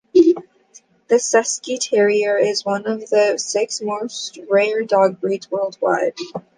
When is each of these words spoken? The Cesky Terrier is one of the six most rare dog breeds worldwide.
The 1.09 1.17
Cesky 1.17 1.77
Terrier 1.79 2.35
is 2.35 2.65
one 2.65 2.87
of 2.87 3.07
the 3.11 3.37
six 3.37 3.83
most 3.83 4.39
rare 4.49 4.81
dog 4.83 5.21
breeds 5.21 5.51
worldwide. 5.51 6.15